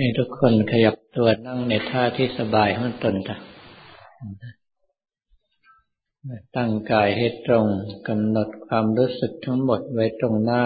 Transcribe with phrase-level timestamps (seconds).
[0.00, 3.36] ให้ทุกคนขยับตัวนั่งในท่าที่สบายของตนจ้ะ
[6.56, 7.66] ตั้งกายให้ตรง
[8.08, 10.64] กำหนดความรู้สึกทั้งหมดไว้ตรงหน้า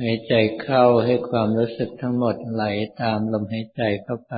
[0.00, 2.64] หายใจเข้าให้ความรู้สึกทั้งหมดไหล
[3.02, 4.34] ตามลมหายใจเข้าไป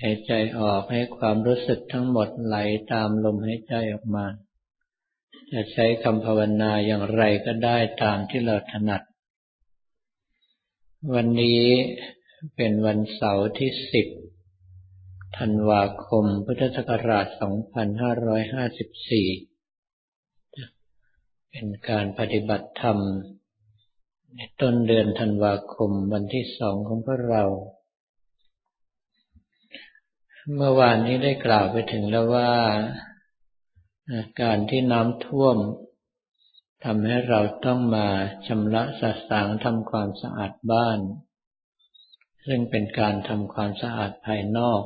[0.00, 2.56] หายใจออกให้ความรู้สึกทั้งหมดไหล
[2.92, 4.26] ตามลมหายใจออกมา
[5.52, 9.02] จะใช้คำภาวนาอย่างไรก็ได้ตามที่เราถนัด
[11.10, 11.62] วันนี้
[12.56, 14.06] เป็นวันเสาร์ที่สิบ
[15.38, 17.36] ธันวาคม พุทธศักราช 2554
[21.50, 22.98] เป็นการปฏิบัติธรรม
[24.34, 27.44] ในต้นเดือนธันวาคมวันที่สองของพวกเรา
[30.54, 32.52] เมื่อวานนี้ได้กล่าวไปถึงแล้วว่า
[34.42, 35.56] การที่น้ำท่วม
[36.84, 38.08] ทำให้เราต้องมา
[38.46, 40.98] ชำระสะสางทำความสะอาดบ้าน
[42.46, 44.82] ซึ่งเป็นการทำความสะอาดภายนอก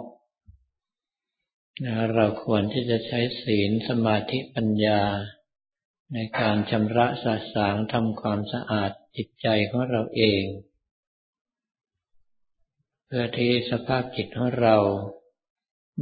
[2.15, 5.03] เราควรที่จะใช้ศีลสมาธิปัญญา
[6.13, 10.45] ในการชำระสะสางทำความสะอาดจิตใจของเราเอง
[13.07, 14.77] เพื่อที่สภาพจิตของเรา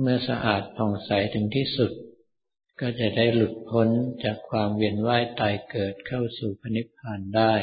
[0.01, 1.93] เมื่อสะอาดผ่องใสถึงที่สุด
[2.81, 3.89] ก็จะได้หลุดพ้น
[4.25, 7.55] จากความเวียนว่ายตายเกิดเข้าสู่พนิพพานได้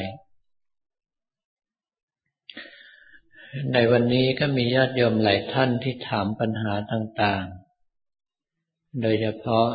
[3.72, 9.68] ในวันนี้ก็มีญาติโยมหลายท่านที่ถามปัญหาต่างๆ โดยเฉพาะ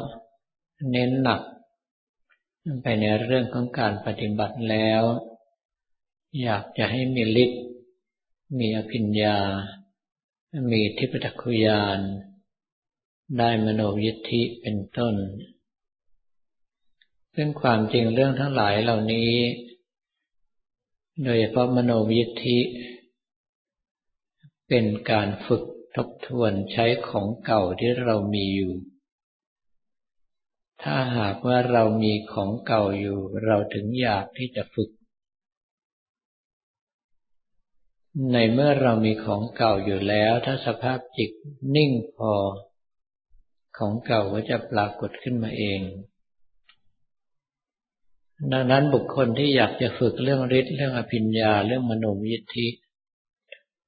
[0.91, 1.41] เน้นหนัก
[2.81, 5.03] ไปในเรื่องของการปฏิบัติแล้ว
[6.41, 7.63] อยากจะให้มีฤทธิ์
[8.59, 9.37] มีอภิญญา
[10.71, 11.99] มีทิพตคุยาน
[13.35, 15.15] ได้มโนยิทธิเป็นต้น
[17.35, 19.31] ซึ่งความจริงเรื่องทั้งหลายเหล่านี้
[21.23, 22.57] โดยเฉพาะมโนยิทธิ
[24.67, 25.63] เป็นการฝึก
[25.95, 28.73] ทบทวนใช้ของเก่าที่เรามีอยู่
[30.83, 34.89] ถ้าหากว่าเรามีของเก่าอยู่ เราถึงอยากที่จะฝึก
[38.31, 41.31] ในเมื่อเรามีของเก่าอยู่แล้ว ถ้าสภาพจิต
[41.75, 42.33] นิ่งพอ
[43.77, 45.81] ของเก่าก็จะปรากฏขึ้นมาเอง
[48.51, 52.67] ดังนั้นบุคคลที่อยากจะฝึกเรื่องฤทธิ์เรื่องอภิญญาเรื่องมโนวิธิ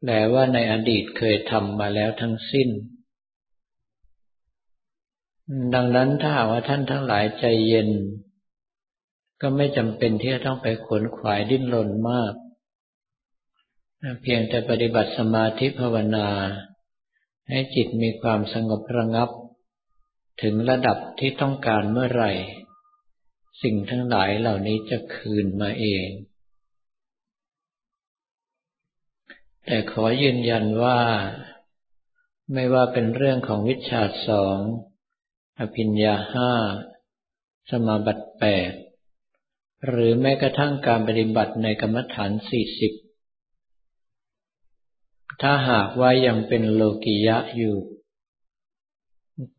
[0.03, 2.69] แปลว่าในอดีตเคยทำมาแล้วทั้งสิ้น
[5.73, 7.89] ดังนั้นถ้าหากว่าท่านทั้งหลายใจเย็น
[9.41, 12.33] ก็ไม่จำเป็นที่จะต้องไปขวนขวายดิ้นรนมาก
[14.21, 16.27] เพียงแต่ปฏิบัติสมาธิภาวนา
[17.49, 19.29] ให้จิตมีความสงบระงับ
[20.41, 22.31] ถึงระดับที่ต้องการเมื่อไหร่
[23.63, 26.09] สิ่งทั้งหลายเหล่านี้จะคืนมาเอง
[29.65, 30.99] แต่ขอยืนยันว่า
[32.53, 34.59] ไม่ว่าเป็นเรื่องของวิชาสอง
[35.59, 36.51] อภิญญาห้า
[37.69, 38.71] สมาบัติแปด
[39.87, 42.93] หรือแม้กระทั่งการปฏิบัติในกรรมฐานสี่สิบ
[45.41, 47.77] ถ้าหากว่ายังเป็นโลกิยะอยู่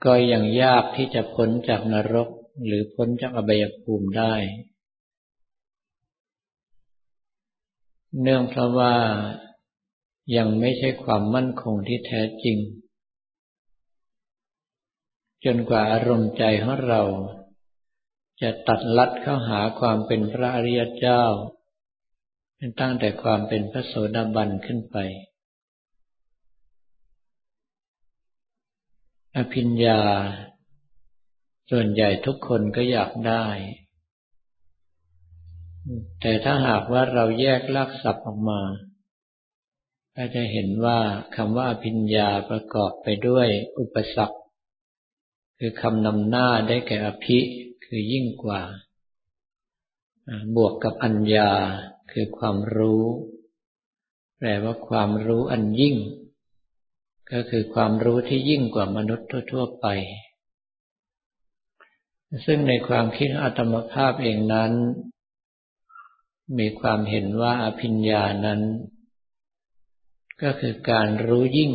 [0.04, 2.28] ก็ยังยากที่จะพ้นจากนรก
[2.66, 4.34] หรือพ้นจากอบายภูมิได้
[8.20, 8.94] เนื่องเพราะว่า
[10.36, 12.58] ยังไม่ใช่ความมั่นคงที่แท้จริง
[15.44, 17.02] จนกว่าอารมณ์ใจของเรา
[18.42, 21.22] จะตัดลัดเข้าหาความเป็นพระอริยเจ้า
[22.80, 24.96] ตั้งแต่ความเป็นพระโสดาบันขึ้นไป
[29.36, 30.00] อภิญญา
[31.70, 33.46] ส่วนใหญ่ทุกคนก็อยากได้
[36.20, 38.60] แต่ถ้าหากว่าเราแยกลักศัพท์ออกมา
[40.16, 40.98] ก็จะเห็นว่า
[41.36, 43.48] คำว่าอภิญญาประกอบไปด้วย
[43.78, 44.38] อุปสรรค
[45.58, 47.38] คือคำนำหน้าได้แก่อภิ
[47.84, 48.62] คือยิ่งกว่า
[50.56, 51.50] บวกกับอัญญา
[52.10, 53.04] คือความรู้
[54.38, 55.96] แปลว่าความรู้อันยิ่ง
[57.32, 59.86] ก็คือความรู้ที่ยิ่งกว่ามนุษย์ทั่ว ๆ ไป
[62.46, 64.72] ซึ่งในความคิดอัตมภาพเองนั้น
[66.58, 68.60] มีความเห็นว่าอภิญญานั้น
[70.42, 71.72] ก็คือการรู้ยิ่ง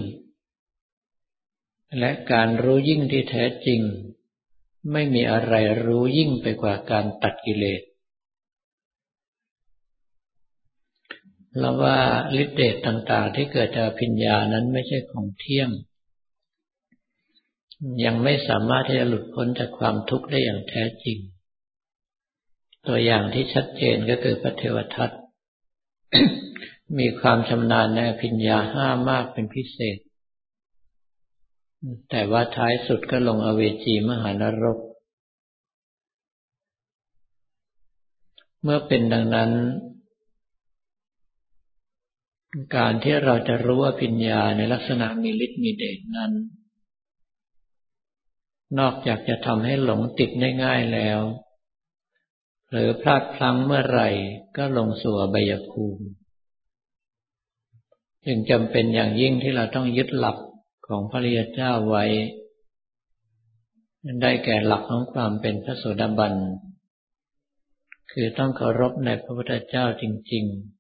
[2.00, 3.81] และการรู้ยิ่งที่แท้จริง
[4.92, 5.54] ไม่มีอะไร
[5.86, 7.81] รู้ยิ่งไปกว่าการตัดกิเลส
[11.60, 11.98] แล้วว่า
[12.42, 15.69] ฤทธิเดชต่างๆ ที่เกิดจากพิญญานั้นไม่ใช่ของเที่ยง
[18.06, 21.18] ยังไม่สามารถที่จะหลุดพ้นจากความทุกข์ได้อย่างแท้จริง
[22.88, 25.10] ตัวอย่างที่ชัดเจนก็คือพระเทวทัต
[27.00, 29.98] มีความชำนาญในพิญญาห้ามากเป็นพิเศษ
[32.10, 34.80] แต่ว่าท้ายสุดก็ลงอเวจีมหานรก
[38.63, 39.52] เมื่อเป็นดังนั้น
[42.75, 46.31] การที่เราจะรู้ว่าพิญญาในลักษณะมีฤทธิ์มีเดชนั้น
[48.80, 51.19] นอกจากจะทำให้หลงติดได้ง่ายแล้ว
[52.72, 54.10] หรือพลาดพลั้งเมื่อไหร่
[54.57, 56.06] ก็ลงสู่อบายภูมิ
[58.25, 60.38] จึงจำเป็นอย่างยิ่งที่เราต้องยึดหลัก
[60.88, 62.06] ของพระริยเจ้าไว้
[64.22, 66.34] ได้แก่หลักของความเป็นพระโสดาบัน
[68.12, 70.04] คือต้องเคารพในพระพุทธเจ้าจ
[70.34, 70.75] ริง ๆ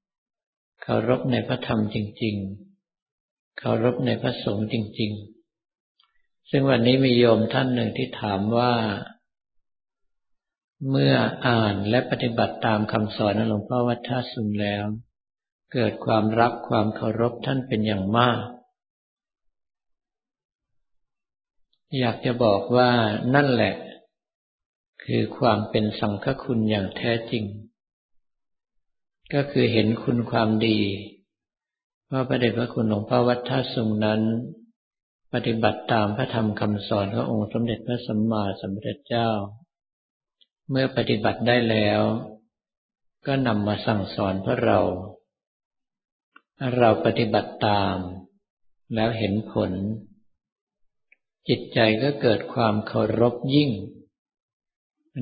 [0.87, 2.35] เคารพในพระธรรมจริง
[2.97, 5.11] ๆ เคารพในพระสงฆ์จริง
[5.81, 8.73] ๆ ซึ่งวันนี้มีโยมท่านหนึ่งที่ถามว่า
[10.89, 11.15] เมื่อ
[11.47, 14.85] อ่านและปฏิบัติตามคำสอนของหลวงพ่อวัดท่าสุนแล้ว
[15.73, 18.41] เกิดความรักความเคารพท่านเป็นอย่างมาก
[21.99, 22.91] อยากจะบอกว่า
[23.35, 23.75] นั่นแหละ
[25.03, 27.45] คือความเป็นสังฆคุณอย่างแท้จริง
[29.33, 30.79] ก็คือเห็นคุณความดี
[32.11, 34.21] ว่าพระเดชพระคุณหลวงพ่อวัดท่าสุงนั้น
[35.33, 39.29] ปฏิบัติตามพระธรรมคำสอนขององค์สมเด็จพระสัมมาสัมพุทธเจ้า
[40.69, 42.01] เมื่อปฏิบัติได้แล้ว
[43.27, 44.79] ก็นำมาสั่งสอนพระเรา
[46.77, 47.97] เราปฏิบัติตาม
[48.95, 49.71] แล้วเห็นผล
[51.49, 53.71] จิตใจก็เกิดความเคารพยิ่ง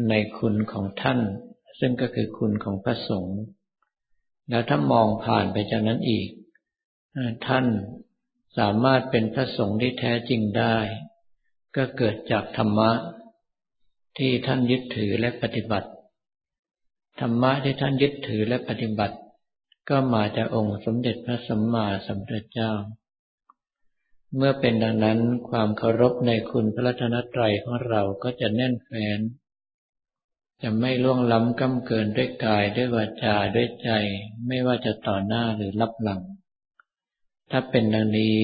[0.09, 1.19] ในคุณของท่าน
[1.79, 3.39] ซึ่งก็คือคุณของพระสงฆ์
[4.49, 6.27] แล้วถ้ามองผ่านไปจากนั้นอีก
[7.47, 7.65] ท่าน
[8.57, 10.77] สามารถเป็นพระสงฆ์ที่แท้จริงได้
[11.75, 12.91] ก็เกิดจากธรรมะ
[14.17, 15.89] ที่ท่านยึดถือและปฏิบัติ
[17.19, 19.15] ธรรมะที่ท่านยึดถือและปฏิบัติ
[19.89, 22.73] ก็มาจากองค์สมเด็จพระสัมมาสัมพุทธเจ้า
[24.35, 25.19] เมื่อเป็นดังนั้น
[25.49, 29.19] ความเคารพในคุณพระรัตนตรัยของเราก็จะแน่นแฟ้น
[30.61, 33.89] จะไม่ล่วงล้ำก้ำเกินด้วยกายด้วยวาจาด้วยใจ
[34.47, 36.21] ไม่ว่าจะต่อหน้าหรือรับหลัง
[37.51, 38.39] ถ้าเป็นดังนี้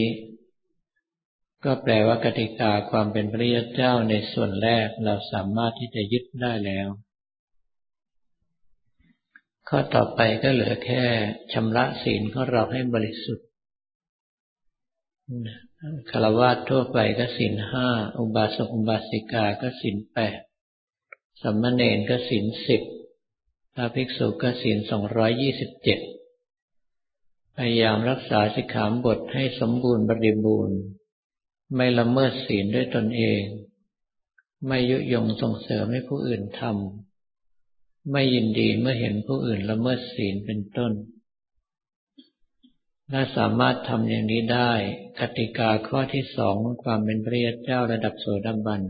[1.65, 6.87] ก็แปลว่ากติกาความเป็นพระยาเจ้าในส่วนแรกเราสามารถที่จะยึดได้แล้ว
[9.67, 11.03] ข้อต่อไปก็เหลือแค่
[11.53, 13.47] ชำระศีลของเราให้บริสุทธิ์
[16.09, 17.87] คารวะทั่วไปก็ศีลห้า
[18.19, 20.39] อุบาสกอุบาสิกาก็ศีลแปด
[21.41, 22.81] สัมมาเนนก็ศีลสิบ
[23.73, 25.99] พระภิกษุก็ศีลสองร้อยยี่สิบเจ็ด
[27.57, 30.79] พยายามรักษาสิกขาบทให้สมบูรณ์บริบูรณ์
[31.75, 33.43] ไม่ละเมิดศีลด้วยตนเอง
[34.67, 40.91] ไม่ยุยงส่งเสริมให้ผู้อื่นทำไม่ยินดีเมื่อเห็นผู้อื่นละเมิดศีลเป็นต้น
[43.11, 44.71] ถ้าสามารถทำอย่างนี้ได้
[45.19, 48.81] กติกาข้อที่สองความเป็นพระเจ้าระดับโสดาบัน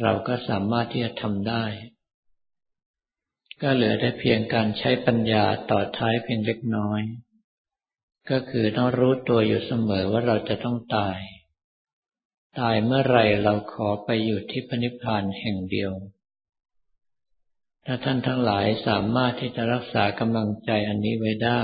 [0.00, 1.64] เราก็สามารถที่จะทำได้
[3.62, 7.00] ก็เหลือแต่เพียงการใช้ปัญญาต่อท้ายเพียงเล็กน้อย
[8.30, 11.18] ก็คือต้องรู้ตัวอยู่เสมอว่าเราจะต้องตาย
[12.60, 15.92] ตายเมื่อไรเราขอไปอยู่ที่พนิพพานแห่งเดียว
[17.86, 21.62] ถ้าท่านทั้งหลายสามารถที่จะรักษากำลังใจอันนี้ไว้ได้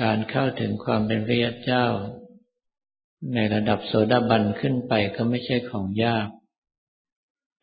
[0.00, 1.86] การเข้าถึงความเป็นพระยเจ้า
[3.34, 6.28] ในระดับโสดาบันขึ้นไปก็ไม่ใช่ของยาก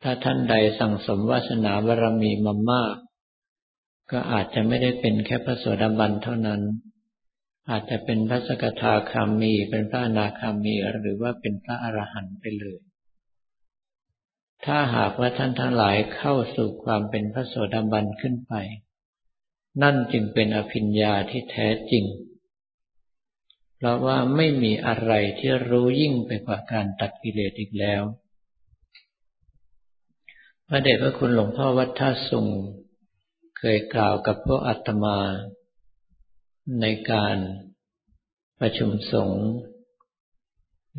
[0.03, 2.95] ถ้าท่านใดสั่งสมวาสนาบารมีมามาก
[4.11, 6.61] ก็อาจจะไม่ได้เป็นแค่พระโสดาบันเท่านั้น
[7.69, 12.79] อาจจะเป็นพระสกทาคามี เป็นพระอนาคามี หรือว่าเป็นพระอรหันต์ไปเลย
[14.65, 18.53] ถ้าหากว่าท่านทั้งหลายเข้าสู่ความเป็นพระโสดาบันขึ้นไป
[19.81, 22.03] นั่นจึงเป็นอภิญญาที่แท้จริง
[23.83, 28.03] เพราะว่าไม่มีอะไรที่รู้ยิ่งไปกว่าการตัดกิเลสอีกแล้ว
[30.67, 32.47] พระเดชพระคุณหลวงพ่อวัดท่าสุง
[33.57, 35.19] เคยกล่าวกับพวกอาตมา
[36.81, 37.37] ในการ
[38.59, 39.45] ประชุมสงฆ์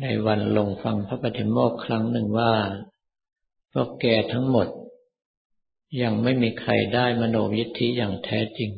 [0.01, 2.53] ในวันลงฟังพระปฏิโมกครั้งหนึ่งว่า
[3.71, 4.67] พวกแกทั้งหมด
[6.01, 8.71] ยังไม่มีใครได้มโนยิทธิอย่างแท้จริง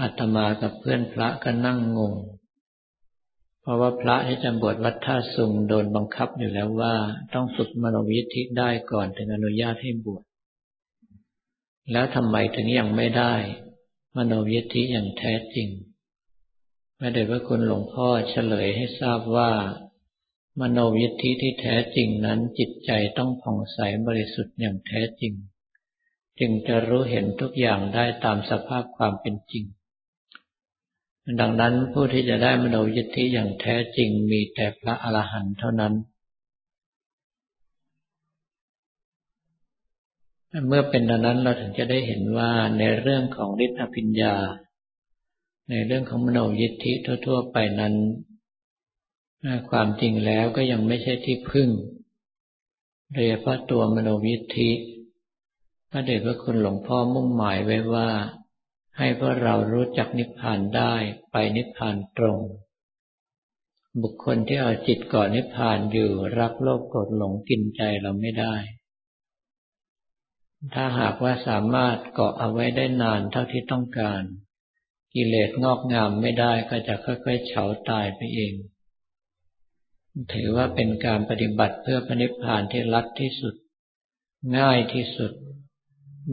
[0.00, 2.14] อาตมากับเพื่อนพระก็นั่งงง
[3.60, 6.94] เพราะว่าพระที่จะบวชวัดท่าสุงโดนบังคับอยู่แล้วว่า
[7.34, 10.24] ต้องฝึกมโนยิทธิได้ก่อนถึงอนุญาตให้บวช
[11.92, 13.34] แล้วทำไมถึงยังไม่ได้
[14.16, 15.68] มโนยิทธิอย่างแท้จริง
[16.98, 19.50] แม่เดชพระคุณหลวงพ่อเฉลยให้ทราบว่า
[20.60, 25.32] มโนวิธิที่แท้จริงนั้นจิตใจต้องผ่องใสบริสุทธิ์อย่างแท้จริง
[26.38, 29.64] จึงจะรู้เห็นทุกอย่างได้ตามสภาพความเป็นจริง
[31.40, 35.94] ดังนั้นผู้ที่จะได้มโนยิทธิอย่างแท้จริงมีแต่พระอรหันต์เท่านั้น
[40.68, 44.34] เมื่อเป็นดังนั้นเราถึงจะได้เห็นว่าในเรื่องของฤทธิอภิญญา
[45.70, 46.92] ในเรื่องของมโนยิทธิ
[47.26, 47.94] ทั่ว ๆ ไปนั้น
[49.70, 51.68] ความจริงแล้วก็ยังไม่ใช่ที่พึ่ง
[53.12, 54.70] โดยเฉพาะตัวมโนยิทธิ
[55.90, 58.08] พระเดชพระคุณหลวงพ่อมุ่งหมายไว้ว่า
[58.98, 60.94] ให้พวกเรารู้จักนิพพานได้
[61.32, 62.40] ไปนิพพานตรง
[64.02, 68.54] บุคคลที่เอาจิตเก่อนิพพานอยู่รักโลภโกรธหลงกินใจเราไม่ได้
[70.74, 74.22] ถ้าหากว่าสามารถเกาะเอาไว้ได้นานเท่าที่ต้องการ
[75.14, 78.54] กิเลสงอกงามไม่ได้ก็จะค่อยๆเฉาตายไปเอง
[80.32, 83.54] ถือว่าเป็นการปฏิบัติเพื่อพระนิพพานที่รัดที่สุด
[84.58, 85.32] ง่ายที่สุด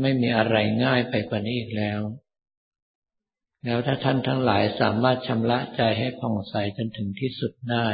[0.01, 2.01] ไม่มีอะไรง่ายไปกว่านี้อีกแล้ว
[3.65, 7.87] แล้วถ้าท่านทั้งหลายสามารถชำระใจให้ผ่องใสจนถึงที่สุดได้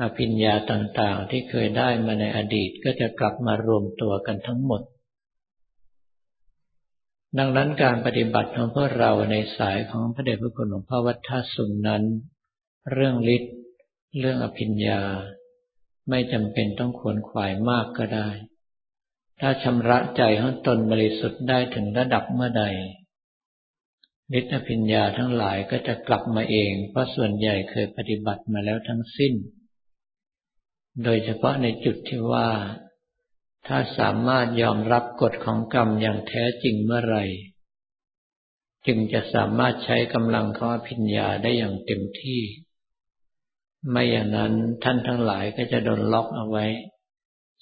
[0.00, 4.82] อภิญญาต่างๆที่เคยได้มาในอดีตก็จะกลับมารวมตัวกันทั้งหมด
[7.38, 12.02] ดังนั้นการปฏิบัติของพวกเราในสายของพระเดชพระคุณหลวงพ่อวัดท่าสุงนั้น
[12.92, 13.54] เรื่องฤทธิ์
[14.18, 15.00] เรื่องอภิญญา
[16.08, 18.28] ไม่จำเป็นต้องขวนขวายมากก็ได้
[19.40, 22.64] ถ้าชำระใจของตนบริสุทธิ์ได้ถึงระดับเมื่อใด
[24.38, 29.34] ฤทธิพิญญาทั้งหลายก็จะกลับมาเอง เพราะส่วนใหญ่เคยปฏิบัติมาแล้วทั้งสิ้น
[31.04, 32.48] โดยเฉพาะในจุดที่ว่า
[33.66, 37.24] ถ้าสามารถยอมรับกฎของกรรมอย่างแท้จริงเมื่อไหร่
[38.86, 42.42] จึงจะสามารถใช้กำลังของอภิญญาได้อย่างเต็มที่
[43.90, 44.52] ไม่อย่างนั้น
[44.84, 46.66] ท่านทั้งหลายก็จะโดนล็อกเอาไว้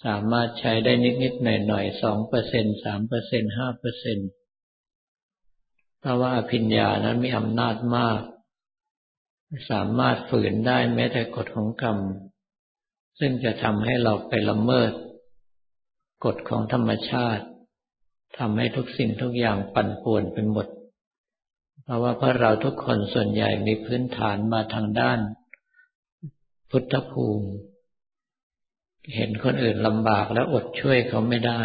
[0.05, 4.29] สามารถใช้ได้นิดๆหน่อยๆสองเปอร์เซ็นสามเปอร์เซ็นห้าเปอร์เซ็นต์
[6.01, 8.21] เพราะว่าอภิญญานั้นมีอำนาจมาก
[9.71, 11.99] สามารถฝืนได้แม้แต่กฎของกรรม
[13.19, 14.93] ซึ่งจะทำให้เราไปละเมิด
[16.25, 17.45] กฎของธรรมชาติ
[18.39, 20.67] ทำให้ทุกสิ่งทุกอย่างปั่นป่วนไปหมด
[21.85, 25.19] เพราะว่าพระเราทุกคนส่วนใหญ่มีพื้นฐานมาทางด้าน
[26.71, 27.49] พุทธภูมิ
[29.15, 31.63] เห็นคนอื่นลำบากแล้วอดช่วยเขาไม่ได้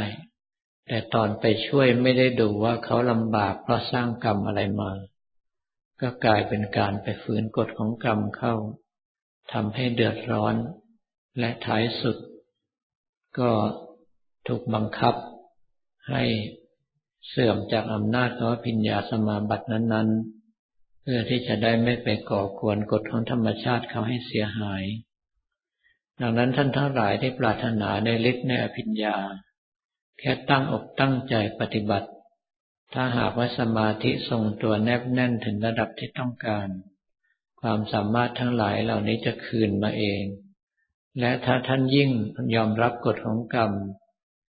[0.88, 4.92] แต่ตอนไปช่วยไม่ได้ดูว่าเขาลำบากเพราะสร้างกรรมอะไรมา
[6.02, 8.56] ก็กลายเป็นการไปฝืนกฎของกรรมเข้า
[9.54, 10.56] ทำให้เดือดร้อน
[11.40, 12.18] และท้ายสุด
[13.40, 13.52] ก็
[14.48, 15.16] ถูกบังคับ
[16.10, 16.24] ให้
[17.30, 20.10] เสื่อมจากอำนาจของพิญญาสมาบัตินั้น
[20.58, 24.84] ๆ เพื่อที่จะได้ไม่ไปก่อกวนกฎของธรรมชาติเขาให้เสียหาย
[26.20, 29.18] ดังนั้นท่านทั้งหลายที่ปรารถนาในฤทธิ์ในอภิญญา
[30.20, 32.10] แค่ตั้งอกตั้งใจปฏิบัติ
[32.94, 36.68] ถ้าหากว่าสมาธิทรงตัวแนบแน่นถึงระดับที่ต้องการ
[37.62, 40.24] ความสามารถทั้งหลายเหล่านี้จะคืนมาเอง
[41.20, 42.12] และถ้าท่านยิ่ง
[42.56, 43.72] ยอมรับกฎของกรรม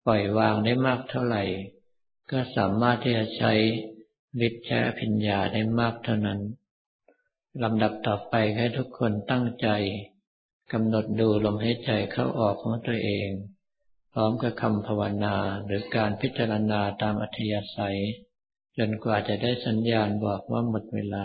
[0.07, 1.43] ปล่อยวางได้มากเท่าไหร่
[2.31, 3.53] ก็สามารถที่จะใช้
[4.47, 6.41] ฤทธิ์ใช้อภิญญาได้มากเท่านั้น
[7.63, 9.69] ลำดับต่อไปให้ทุกคนตั้งใจ
[10.73, 13.29] กำหนดดูลมหายใจเข้าออกของตัวเอง
[14.17, 17.99] พร้อมกับคำภาวนาหรือการพิจารณาตามอัธยาศัย
[18.79, 21.25] จนกว่าจะได้สัญญาณบอกว่าหมดเวลา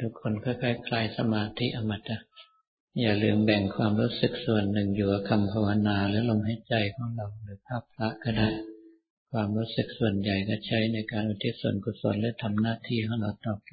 [0.00, 2.18] ทุกคนค่อยๆคลายสมาธิอมตะ
[3.00, 8.48] อย่าลืมแบ่งความรู้สึกส่วนหนึ่งอยู่กับคำภาวนาและลมหายใจของเราหรือภาพพระก็ได้
[9.32, 13.72] ความรู้สึกส่วนใหญ่ก็ใช้ในการอุทิศส่วนกุศลและทำหน้าที่ของเราต่อไป